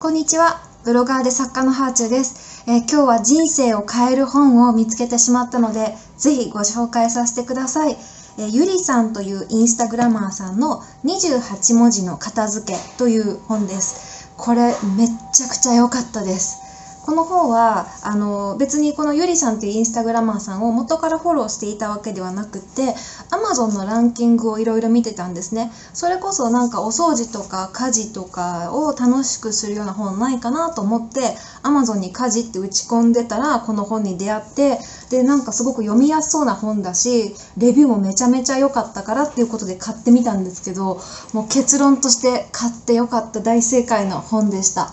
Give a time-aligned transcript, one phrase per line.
[0.00, 0.62] こんにちは。
[0.84, 7.96] ブロガーで作家のハーチューです、えー今日は人生を変える本を見つけてしまったので、ぜひご紹介させてください。
[8.38, 14.30] えーゆりさんというインスタグラマーさんの28文字の片付けという本です。
[14.36, 16.67] これめっちゃくちゃ良かったです。
[17.08, 22.92] この本はあの別にこのゆりさんというインスタグラマーさんを元からフォローしていたわけではなくて
[23.30, 31.32] Amazon のランキングをいろいろ見てたんですねそれこそなんかお掃除とか家事とかを楽しくするような本ないかなと思って
[31.62, 41.00] Amazon に家事って打ち込んでたらこの本に出会ってでなんかすごく読みやすそうな本だしレビューもめちゃめちゃ良かったからっていうことで買ってみたんですけど
[41.32, 44.90] もう結論として買って良かった大正解の本でした。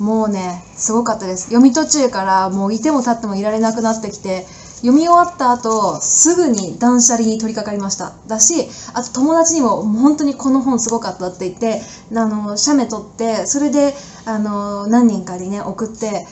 [0.00, 1.44] もうね、すごかったです。
[1.44, 4.46] 読み途中からもういても立ってもいられなくなってきて、
[4.82, 8.14] 読み終わった後、すぐに断捨離に取り掛かりました。
[8.26, 11.82] だし、あと友達にも本当にこの本すごかったって言って、
[12.14, 16.26] あの、写メ撮って、それで、あの、何人かにね、送って、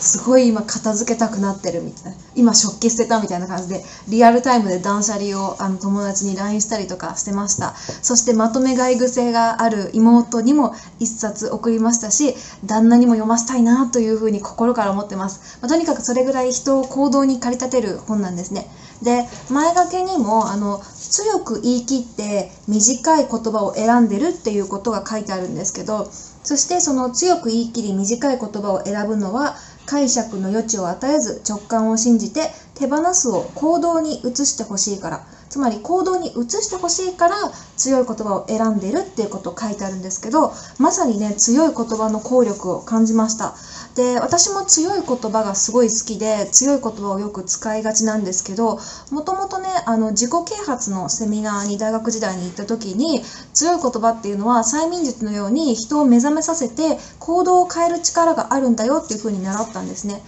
[0.00, 2.16] すごい今片付けたくなってるみたいな。
[2.34, 7.74] 今食器捨てたみたいな感じで、リアルタイムで断捨離をあの友達に LINE したりとかしてました。
[8.02, 15.58] そしてまとめ買い癖がある妹にも一冊送りましたし、旦那にも読ませたいなというふうに心から思ってます。
[15.60, 18.68] まあとにかくそれぐらい人を行動に駆り立てる本なんですね。
[19.02, 26.08] で、前掛けにも、あの、強く言い切って短い言葉を選んでるっていうことが書いてあるんですけど、
[26.44, 35.20] そしてその強く言い切り短い言葉を選ぶのは解釈の余地を与えず直感を信じて手放すを行動に移してほしいから。
[35.48, 37.36] つまり行動に移してほしいから
[37.76, 43.54] 強い言葉を選んでるっていうことを書いてあるんですけどまさにね強い言葉の効力を感じました。
[43.94, 48.80] で私も強い言葉がすごい好きで強い言葉をよく使いがちなんですけど
[49.12, 60.22] もともとねあの自己啓発のセミナーに大学時代に行った時に強い言葉っていうのは催眠術のように人を目覚めさせて行動を変える力があるんだよっていうふうに習ったんですね。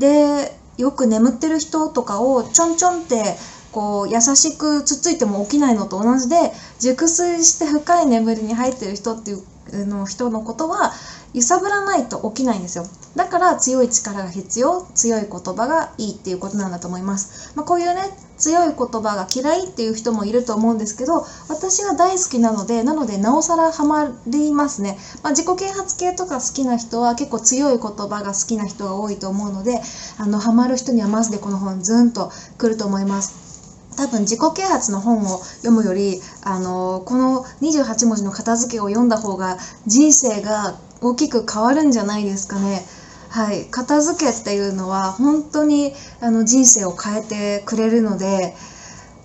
[0.00, 3.36] でよく眠ってる人とかをちょんちょんって
[3.72, 9.42] こう優しくつっついても起きないのと同じで熟睡して深い眠りに入ってる人っていう
[9.72, 10.92] の人のことは
[11.34, 12.86] 揺さぶらないと起きないんですよ。
[13.16, 18.00] だから強い力が必要強い言葉がいいっていうことなんだと思います、まあ、こういうね
[18.38, 29.80] 強い言葉が嫌いっていう人もいると思うんですけど私は大好きなのでなのでなおさらハマりますね、まあ、自己啓発系とか好きな人は結構強い言葉が好きな人が多いと思うので
[30.18, 33.41] あのハマる人にはマジでこの本ズンとくると思います。
[33.96, 42.86] 多分自己啓発の本を読むよりあのこの28文字の片付けを読んだ方が人生が大きく変わるんじゃないですかね。
[43.28, 48.54] はい、片付けっていうのは本当にあの人生を変えてくれるので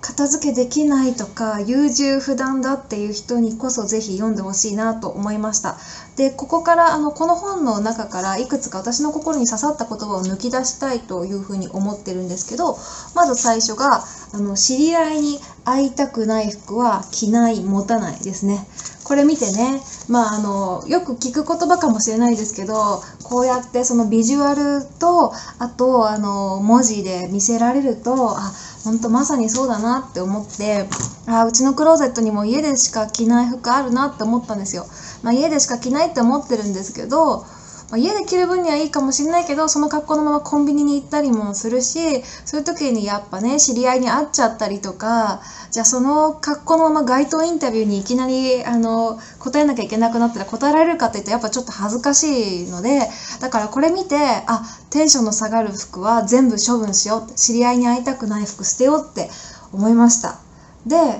[0.07, 5.77] 片付けできないとか優柔不断だっていう人にこそぜひ読んでほしいなと思いました。
[6.15, 12.77] でここからあのこの本の中からいくつか私の心に刺さった言葉を抜き出したいというふうに思ってるんですけど
[13.15, 14.01] まず最初が
[14.33, 18.65] あの知り合いに会いたくない服は着ない持たないですね。
[19.03, 28.51] これ見てね、まあ、あのよく聞く言葉かもしれないですけどこうやってそのビジュアルとあとあの文字で見せられるとあ
[28.87, 30.87] 本当まさにそうだなって思って
[31.27, 34.85] あうちのクローゼットにも家でしか着ない服あるなって思ったんですよ、
[35.23, 37.45] まあ、家でしか着ないって思ってるんですけど
[37.89, 53.07] まあ家で着る分にはいいかもしれないけどその格好のままコンビニに行ったりもするしそういう時にやっぱね知り合いに会っちゃったりとかじゃあその格好のまま街頭インタビューにいきなりあの答えなきゃいけなくなったら答えられるかっていったらやっぱちょっと恥ずかしいので
[53.39, 54.15] だからこれ見て
[54.47, 59.29] あテンションの下がる服は全部処分しよう知り合いに会いたくない服捨てようって
[59.71, 60.37] 思いました。
[60.85, 61.19] で、え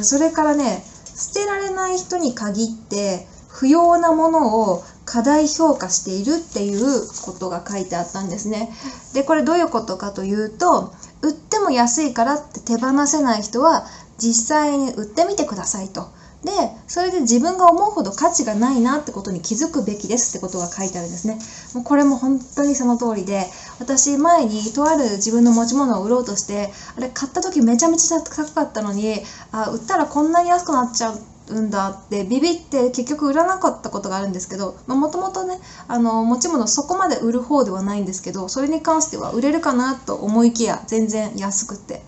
[0.00, 0.82] ーそれからね
[1.16, 4.82] 捨てられない人に限って不要なものを
[5.14, 8.72] 過大評価しているっていうことが書いてあったんですね。
[9.12, 10.92] でこれどういうことかというと
[11.22, 13.86] 売っても安いからって手放せない人は
[14.18, 16.10] 実際に売ってみてくださいと。
[16.42, 16.50] で
[16.88, 21.38] それで自分が思うほど価値がないなってことに気づくべきですってことが書いてあるんですね。
[21.74, 23.46] もうこれも本当にその通りで
[23.78, 29.22] 私前にとある自分の持ち物を売ろうとしてあれ買った時めちゃめちゃ高かったのに
[29.52, 31.20] あ売ったらこんなに安くなっちゃう
[31.52, 35.58] んだってビビって結局売らなかったことがあるんですけどもともとね
[35.88, 42.00] あの持ち物そこまで売る方ではないんですけどそれに関しては売れるかなと思いきや全然安くって。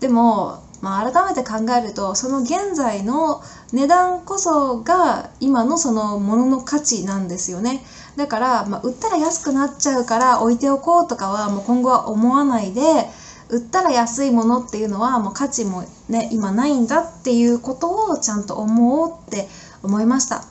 [0.00, 3.40] でも、まあ、改めて考えるとその現在の
[3.72, 7.82] 値段こそが今のそのものの価値なんですよね。
[8.16, 13.08] だから、まあ、売ったら安くなっちゃうから置いておこうとかはもう今後は思わないで
[13.48, 19.48] 売ったら安いものっていうのはもう価値もね今ないんだっていうことをちゃんと思おうって
[19.82, 20.44] 思いました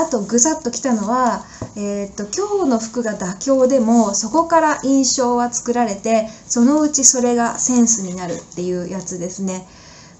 [0.00, 1.44] あとぐさっときたのは、
[1.76, 9.66] えー、っと今日の服が妥協でもそこから印象は作られてそのうちそれがセンスになるっていうやつですね。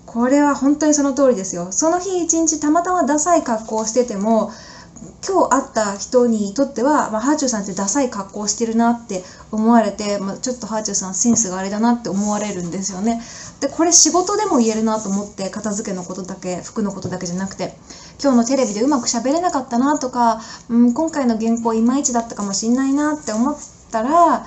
[0.04, 1.70] これは本当にその通りですよ。
[1.70, 4.50] その日一日たまたまダサい格好をしてても
[5.26, 13.20] 今日会った人にとっては、まあ、ハーチューさんってダサい格好してるなって思われて、まあ、ちょっとハーチューさんセンスがあれだなって思われるんですよね。
[13.60, 17.74] でこれ仕事でも言えるなと思って片付けのことだけ服のことだけじゃなくて
[18.22, 23.56] 今日のテレビでうまく喋れなかったなとか、うん、今回の原稿いまいちだったかもしんないなって思っ
[23.90, 24.46] たら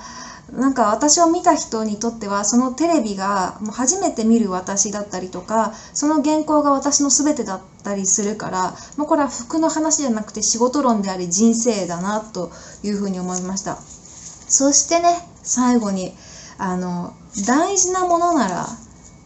[0.52, 12.50] なんか私を見た人にとってはそのテレビがもう初めて見る私だったりとかその原稿が私の全てだったりするからもうこれは服の話じゃなくて仕事論であり人生だなと
[12.82, 13.76] いうふうに思いました。
[13.76, 16.12] そしてね最後に
[16.58, 17.14] あの
[17.46, 18.66] 大事なものなら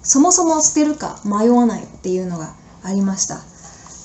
[0.02, 3.40] そもそも捨てるか迷わないっていうのがありました。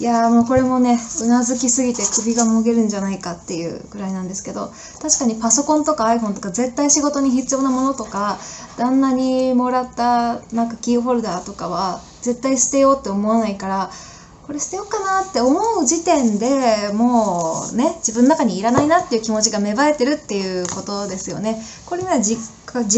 [0.01, 8.39] いやもうこれもねうなずきすぎて首がもげるんじゃないかっていうぐらいなんですけど確かにパソコンとか iPhone とか絶対仕事に必要なものとか
[8.79, 13.91] 旦那にもらったなんかキーホルダーとかは絶対捨てようって思わないから
[14.47, 21.61] これ捨てようかなって思う時点でもうね自分の中にいらないなっていう気持ちが芽生えてるっていうことですよね。
[21.85, 22.41] これには自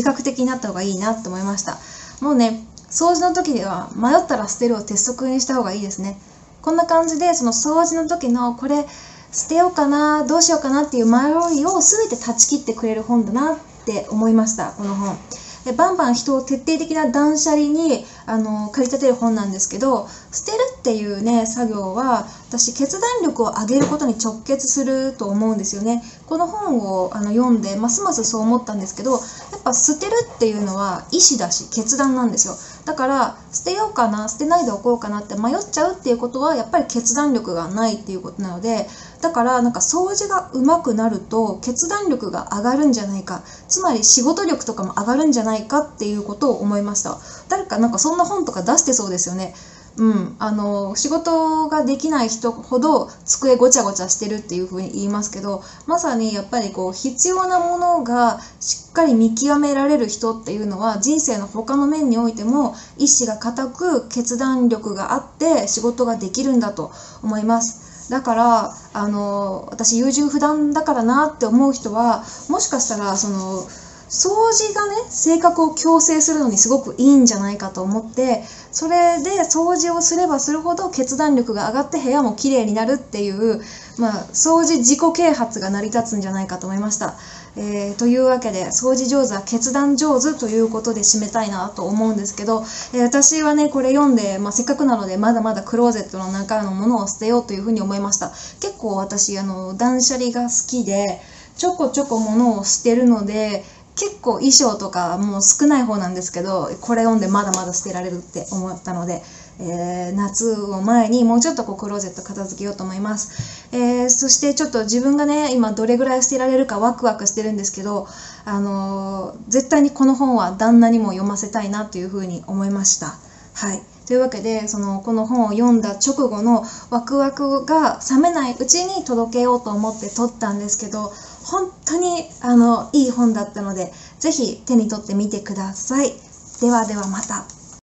[0.03, 1.79] 覚的になった方がいいなって思いました。
[2.21, 6.17] もうね掃除の時には迷ったら捨てるを鉄則にした方がいいですね。
[6.63, 8.88] こんな感じでその掃除の時のこれ
[9.33, 11.30] 捨てようかなどうしようかなっていう迷
[11.60, 15.18] いを全て断ち切ってくれる本だなって思いましたこの本。
[15.65, 26.04] でバンバン人を徹底的な断捨離にあの駆り立てる本なんですけど捨てるっていうね作業は私決断力を上げることに直結すると思うんですよね。
[26.27, 29.18] この本をあの読んでますますそう思ったんですけどや
[29.57, 32.56] っぱ捨てるっていうのは意思だし決断なんですよ。
[32.86, 38.88] だから捨てようかな捨てないでおこうかなって迷っちゃうっていうことはやっぱり決断力がないっていうことなので
[39.23, 47.17] だからなんか掃除がうまくなると決断力が上がるんじゃないかつまり仕事力とかも上がるんじゃないかっていうことを思いました
[47.47, 49.53] 誰かなんかそんな本とか出してそうですよね
[49.95, 66.91] うん、あの仕事ができない人ほど机ごちゃごちゃしてるっていうふうに言いますけどまさにやっぱりこう必要なものがしっかり見極められる人っていうのは人生の他の面においても意志が固く決断力があって仕事ができるんだと
[67.21, 67.82] 思います。
[68.13, 73.63] だからあの私優柔不断だからなって思う人はもしかしたらその
[74.07, 83.60] 掃除がね性格を矯正するのにすごくいいんじゃないかと思ってそれで掃除をすればするほど決断力が上がって部屋も綺麗になるっていう、
[83.98, 87.16] まあ、掃除自己啓発が成り立つんじゃないかと思いました。
[87.55, 92.61] えー、というわけで掃除上手は決断上手ということで締めたいなと思うんですけど、
[92.94, 98.29] えー、私はねこれ読んで、まあ、せっかくなのでまだまだクローゼットの中のものを捨てようというふうに思いました。
[98.29, 101.21] 結構私あの断捨離が好きで
[101.55, 103.63] ちょこちょこ物を捨てるので
[103.95, 109.22] 結構衣装とかもう少ない方なんですけどこれ読んでまだまだ捨てられるって思ったので、
[109.60, 118.07] えー、夏を前にもうちょっとこうクローゼット片付けようと思います、えー、そしてちょっと自分がね今どれぐらい捨てられるかワクワクしてるんですけど、
[118.45, 123.18] あのー、絶対にこの本は旦那にも読ませたいなというふうに思いました。
[123.54, 123.84] はい。
[124.06, 131.13] というわけでそのこの本を読んだ直後のワクワクが冷めないうちに届けようと思って撮ったんですけど
[131.45, 136.14] 本当にあのいい本だったので、ぜひ手に取ってみてください。
[136.62, 137.62] ではではまた。